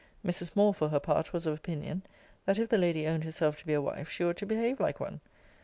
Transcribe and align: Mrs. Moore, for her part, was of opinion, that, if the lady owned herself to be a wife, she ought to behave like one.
Mrs. 0.25 0.55
Moore, 0.55 0.73
for 0.73 0.89
her 0.89 0.99
part, 0.99 1.31
was 1.31 1.45
of 1.45 1.53
opinion, 1.55 2.01
that, 2.47 2.57
if 2.57 2.69
the 2.69 2.77
lady 2.79 3.05
owned 3.07 3.23
herself 3.23 3.59
to 3.59 3.67
be 3.67 3.73
a 3.75 3.81
wife, 3.83 4.09
she 4.09 4.23
ought 4.25 4.37
to 4.37 4.47
behave 4.47 4.79
like 4.79 4.99
one. 4.99 5.19